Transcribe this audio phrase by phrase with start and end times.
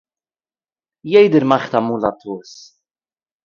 [1.11, 2.49] יעדער מאַכט אַמאָל אַ טעות